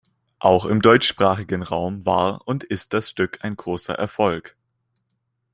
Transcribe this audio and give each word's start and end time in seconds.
Auch 0.39 0.65
im 0.65 0.81
deutschsprachigen 0.81 1.61
Raum 1.61 2.07
war 2.07 2.47
und 2.47 2.63
ist 2.63 2.93
das 2.93 3.11
Stück 3.11 3.37
ein 3.43 3.55
großer 3.55 3.93
Erfolg. 3.93 4.55